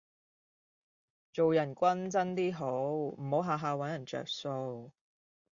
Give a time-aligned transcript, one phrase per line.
[1.31, 4.91] 做人均真 D 好，唔好吓吓搵人着數